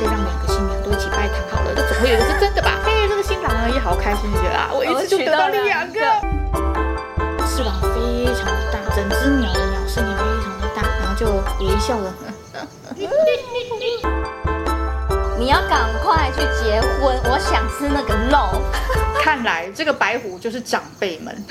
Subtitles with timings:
[0.00, 2.70] 就让两个新娘都一起拜堂好了，这总会有一个是真的吧？
[2.82, 6.00] 嘿，这个新郎也好开心，觉得啊，我一次就得到了两个。
[7.46, 11.26] 翅膀非常的大，整只鸟的鸟身也非常的大，然后就
[11.62, 12.14] 微笑了。
[15.38, 18.62] 你要赶快去结婚，我想吃那个肉。
[19.20, 21.36] 看来这个白虎就是长辈们。